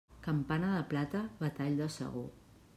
[0.27, 2.27] Campana de plata, batall de segó.